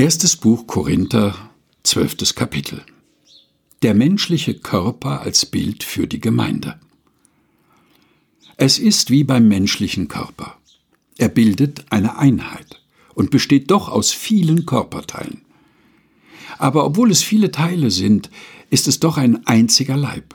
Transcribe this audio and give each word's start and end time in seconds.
Erstes 0.00 0.34
Buch 0.34 0.66
Korinther, 0.66 1.34
zwölftes 1.82 2.34
Kapitel. 2.34 2.82
Der 3.82 3.92
menschliche 3.92 4.54
Körper 4.54 5.20
als 5.20 5.44
Bild 5.44 5.84
für 5.84 6.06
die 6.06 6.22
Gemeinde. 6.22 6.80
Es 8.56 8.78
ist 8.78 9.10
wie 9.10 9.24
beim 9.24 9.46
menschlichen 9.46 10.08
Körper. 10.08 10.56
Er 11.18 11.28
bildet 11.28 11.84
eine 11.92 12.16
Einheit 12.16 12.80
und 13.12 13.30
besteht 13.30 13.70
doch 13.70 13.90
aus 13.90 14.10
vielen 14.10 14.64
Körperteilen. 14.64 15.42
Aber 16.56 16.86
obwohl 16.86 17.10
es 17.10 17.22
viele 17.22 17.50
Teile 17.50 17.90
sind, 17.90 18.30
ist 18.70 18.88
es 18.88 19.00
doch 19.00 19.18
ein 19.18 19.46
einziger 19.46 19.98
Leib. 19.98 20.34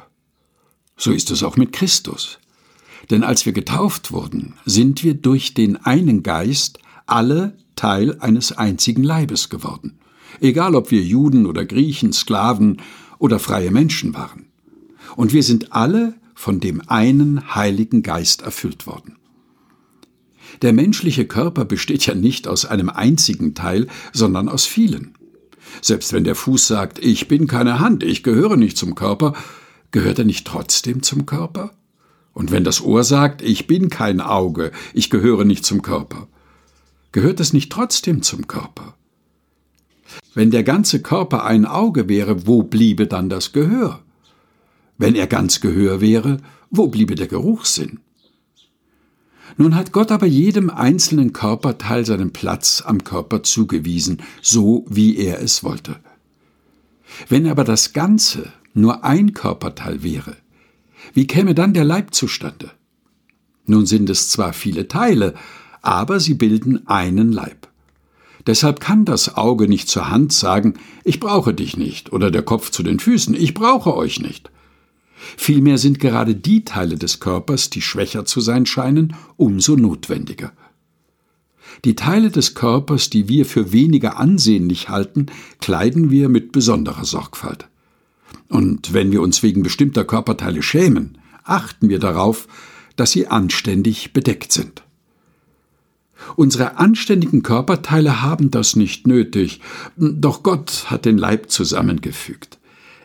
So 0.95 1.11
ist 1.11 1.31
es 1.31 1.41
auch 1.41 1.57
mit 1.57 1.73
Christus. 1.73 2.37
Denn 3.09 3.23
als 3.23 3.47
wir 3.47 3.53
getauft 3.53 4.11
wurden, 4.11 4.53
sind 4.67 5.03
wir 5.03 5.15
durch 5.15 5.55
den 5.55 5.75
einen 5.75 6.21
Geist 6.21 6.77
alle 7.07 7.57
Teil 7.75 8.19
eines 8.19 8.51
einzigen 8.51 9.03
Leibes 9.03 9.49
geworden, 9.49 9.99
egal 10.41 10.75
ob 10.75 10.91
wir 10.91 11.01
Juden 11.01 11.45
oder 11.45 11.65
Griechen, 11.65 12.13
Sklaven 12.13 12.81
oder 13.19 13.39
freie 13.39 13.71
Menschen 13.71 14.13
waren. 14.13 14.45
Und 15.15 15.33
wir 15.33 15.43
sind 15.43 15.73
alle 15.73 16.15
von 16.33 16.59
dem 16.59 16.81
einen 16.87 17.55
Heiligen 17.55 18.03
Geist 18.03 18.41
erfüllt 18.41 18.87
worden. 18.87 19.17
Der 20.61 20.73
menschliche 20.73 21.25
Körper 21.25 21.65
besteht 21.65 22.05
ja 22.05 22.15
nicht 22.15 22.47
aus 22.47 22.65
einem 22.65 22.89
einzigen 22.89 23.55
Teil, 23.55 23.87
sondern 24.13 24.49
aus 24.49 24.65
vielen. 24.65 25.15
Selbst 25.81 26.13
wenn 26.13 26.23
der 26.23 26.35
Fuß 26.35 26.67
sagt, 26.67 26.99
ich 26.99 27.27
bin 27.27 27.47
keine 27.47 27.79
Hand, 27.79 28.03
ich 28.03 28.23
gehöre 28.23 28.55
nicht 28.55 28.77
zum 28.77 28.95
Körper, 28.95 29.33
gehört 29.91 30.19
er 30.19 30.25
nicht 30.25 30.45
trotzdem 30.45 31.01
zum 31.03 31.25
Körper? 31.25 31.71
Und 32.33 32.51
wenn 32.51 32.63
das 32.63 32.81
Ohr 32.81 33.03
sagt, 33.03 33.41
ich 33.41 33.67
bin 33.67 33.89
kein 33.89 34.21
Auge, 34.21 34.71
ich 34.93 35.09
gehöre 35.09 35.45
nicht 35.45 35.65
zum 35.65 35.81
Körper, 35.81 36.27
gehört 37.15 37.39
es 37.39 37.53
nicht 37.53 37.71
trotzdem 37.71 38.23
zum 38.23 38.45
Körper? 38.45 38.93
Wenn 40.33 40.51
der 40.51 40.63
ganze 40.63 41.01
Körper 41.01 41.45
ein 41.45 41.65
Auge 41.65 42.09
wäre, 42.09 42.45
wo 42.45 42.61
bliebe 42.61 43.07
dann 43.07 43.29
das 43.29 43.53
Gehör? 43.53 44.01
Wenn 44.97 45.15
er 45.15 45.25
ganz 45.25 45.61
Gehör 45.61 46.01
wäre, 46.01 46.39
wo 46.69 46.87
bliebe 46.87 47.15
der 47.15 47.27
Geruchssinn? 47.27 48.01
Nun 49.55 49.75
hat 49.75 49.93
Gott 49.93 50.11
aber 50.11 50.25
jedem 50.25 50.69
einzelnen 50.69 51.31
Körperteil 51.31 52.05
seinen 52.05 52.33
Platz 52.33 52.83
am 52.85 53.05
Körper 53.05 53.43
zugewiesen, 53.43 54.21
so 54.41 54.85
wie 54.89 55.15
er 55.15 55.41
es 55.41 55.63
wollte. 55.63 55.95
Wenn 57.29 57.47
aber 57.47 57.63
das 57.63 57.93
Ganze 57.93 58.51
nur 58.73 59.05
ein 59.05 59.33
Körperteil 59.33 60.03
wäre, 60.03 60.35
wie 61.13 61.27
käme 61.27 61.55
dann 61.55 61.73
der 61.73 61.85
Leib 61.85 62.13
zustande? 62.13 62.71
Nun 63.67 63.85
sind 63.85 64.09
es 64.09 64.27
zwar 64.27 64.51
viele 64.51 64.89
Teile, 64.89 65.33
aber 65.85 66.19
sie 66.19 66.33
bilden 66.33 66.87
einen 66.87 67.31
Leib. 67.31 67.67
Deshalb 68.47 68.79
kann 68.79 69.05
das 69.05 69.35
Auge 69.35 69.67
nicht 69.67 69.87
zur 69.87 70.09
Hand 70.09 70.31
sagen, 70.31 70.75
ich 71.03 71.19
brauche 71.19 71.53
dich 71.53 71.77
nicht, 71.77 72.13
oder 72.13 72.29
der 72.29 72.43
Kopf 72.43 72.69
zu 72.69 72.83
den 72.83 72.99
Füßen, 72.99 73.33
ich 73.33 73.53
brauche 73.53 73.95
euch 73.95 74.19
nicht. 74.19 74.51
Vielmehr 75.37 75.77
sind 75.77 75.99
gerade 75.99 76.35
die 76.35 76.63
Teile 76.63 76.97
des 76.97 77.19
Körpers, 77.19 77.69
die 77.69 77.81
schwächer 77.81 78.25
zu 78.25 78.41
sein 78.41 78.65
scheinen, 78.65 79.15
umso 79.37 79.75
notwendiger. 79.75 80.51
Die 81.83 81.95
Teile 81.95 82.29
des 82.29 82.53
Körpers, 82.53 83.09
die 83.09 83.27
wir 83.27 83.45
für 83.45 83.71
weniger 83.71 84.17
ansehnlich 84.17 84.89
halten, 84.89 85.27
kleiden 85.59 86.11
wir 86.11 86.29
mit 86.29 86.51
besonderer 86.51 87.05
Sorgfalt. 87.05 87.67
Und 88.49 88.93
wenn 88.93 89.11
wir 89.11 89.21
uns 89.21 89.41
wegen 89.43 89.63
bestimmter 89.63 90.05
Körperteile 90.05 90.61
schämen, 90.61 91.17
achten 91.43 91.89
wir 91.89 91.99
darauf, 91.99 92.47
dass 92.95 93.11
sie 93.11 93.27
anständig 93.27 94.13
bedeckt 94.13 94.51
sind. 94.51 94.84
Unsere 96.35 96.77
anständigen 96.77 97.43
Körperteile 97.43 98.21
haben 98.21 98.51
das 98.51 98.75
nicht 98.75 99.07
nötig, 99.07 99.61
doch 99.97 100.43
Gott 100.43 100.85
hat 100.89 101.05
den 101.05 101.17
Leib 101.17 101.51
zusammengefügt. 101.51 102.57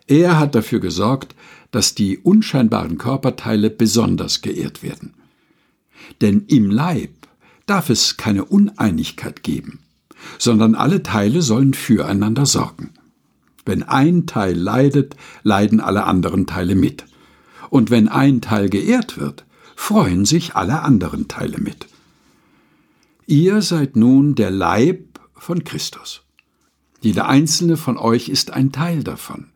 Er 0.06 0.38
hat 0.38 0.54
dafür 0.54 0.80
gesorgt, 0.80 1.34
dass 1.70 1.94
die 1.94 2.18
unscheinbaren 2.18 2.98
Körperteile 2.98 3.70
besonders 3.70 4.42
geehrt 4.42 4.82
werden. 4.82 5.14
Denn 6.20 6.44
im 6.48 6.70
Leib 6.70 7.10
darf 7.66 7.90
es 7.90 8.16
keine 8.16 8.44
Uneinigkeit 8.44 9.42
geben, 9.42 9.80
sondern 10.38 10.74
alle 10.74 11.02
Teile 11.02 11.42
sollen 11.42 11.74
füreinander 11.74 12.46
sorgen. 12.46 12.90
Wenn 13.64 13.82
ein 13.82 14.26
Teil 14.26 14.56
leidet, 14.56 15.14
leiden 15.42 15.80
alle 15.80 16.04
anderen 16.04 16.46
Teile 16.46 16.74
mit. 16.74 17.04
Und 17.68 17.90
wenn 17.90 18.08
ein 18.08 18.40
Teil 18.40 18.68
geehrt 18.68 19.18
wird, 19.18 19.44
freuen 19.76 20.24
sich 20.24 20.56
alle 20.56 20.82
anderen 20.82 21.28
Teile 21.28 21.58
mit. 21.58 21.86
Ihr 23.30 23.62
seid 23.62 23.94
nun 23.94 24.34
der 24.34 24.50
Leib 24.50 25.20
von 25.36 25.62
Christus. 25.62 26.22
Jeder 27.00 27.28
einzelne 27.28 27.76
von 27.76 27.96
euch 27.96 28.28
ist 28.28 28.50
ein 28.50 28.72
Teil 28.72 29.04
davon. 29.04 29.52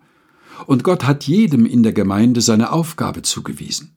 Und 0.66 0.84
Gott 0.84 1.02
hat 1.02 1.24
jedem 1.24 1.66
in 1.66 1.82
der 1.82 1.92
Gemeinde 1.92 2.40
seine 2.40 2.70
Aufgabe 2.70 3.22
zugewiesen. 3.22 3.90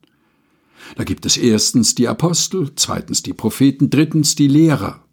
Da 0.96 1.04
gibt 1.04 1.26
es 1.26 1.36
erstens 1.36 1.94
die 1.94 2.08
Apostel, 2.08 2.72
zweitens 2.74 3.22
die 3.22 3.34
Propheten, 3.34 3.88
drittens 3.88 4.34
die 4.34 4.48
Lehrer. 4.48 5.04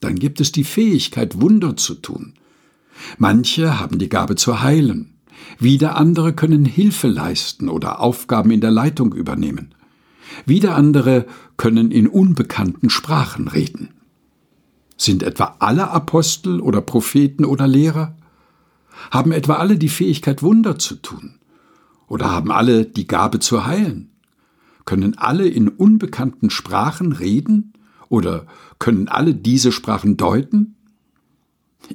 Dann 0.00 0.16
gibt 0.16 0.40
es 0.40 0.50
die 0.50 0.64
Fähigkeit, 0.64 1.40
Wunder 1.40 1.76
zu 1.76 1.94
tun. 1.94 2.34
Manche 3.18 3.78
haben 3.78 4.00
die 4.00 4.08
Gabe 4.08 4.34
zu 4.34 4.62
heilen. 4.62 5.14
Wieder 5.60 5.94
andere 5.94 6.32
können 6.32 6.64
Hilfe 6.64 7.06
leisten 7.06 7.68
oder 7.68 8.00
Aufgaben 8.00 8.50
in 8.50 8.60
der 8.60 8.72
Leitung 8.72 9.14
übernehmen. 9.14 9.76
Wieder 10.44 10.74
andere 10.74 11.24
können 11.56 11.92
in 11.92 12.08
unbekannten 12.08 12.90
Sprachen 12.90 13.46
reden. 13.46 13.90
Sind 14.98 15.22
etwa 15.22 15.56
alle 15.60 15.90
Apostel 15.90 16.60
oder 16.60 16.80
Propheten 16.80 17.44
oder 17.44 17.68
Lehrer? 17.68 18.16
Haben 19.12 19.30
etwa 19.30 19.54
alle 19.54 19.78
die 19.78 19.88
Fähigkeit, 19.88 20.42
Wunder 20.42 20.78
zu 20.78 20.96
tun? 20.96 21.38
Oder 22.08 22.30
haben 22.30 22.50
alle 22.50 22.84
die 22.84 23.06
Gabe 23.06 23.38
zu 23.38 23.64
heilen? 23.64 24.10
Können 24.84 25.16
alle 25.16 25.46
in 25.46 25.68
unbekannten 25.68 26.50
Sprachen 26.50 27.12
reden? 27.12 27.74
Oder 28.08 28.46
können 28.80 29.06
alle 29.06 29.34
diese 29.34 29.70
Sprachen 29.70 30.16
deuten? 30.16 30.74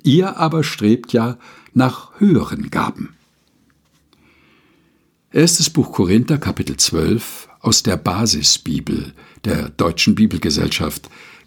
Ihr 0.04 0.38
aber 0.38 0.64
strebt 0.64 1.12
ja 1.12 1.38
nach 1.74 2.20
höheren 2.20 2.72
Gaben. 2.72 3.16
Erstes 5.32 5.70
Buch 5.70 5.92
Korinther, 5.92 6.38
Kapitel 6.38 6.78
12 6.78 7.50
aus 7.60 7.84
der 7.84 7.98
Basisbibel 7.98 9.14
der 9.44 9.70
Deutschen 9.70 10.16
Bibelgesellschaft, 10.16 11.10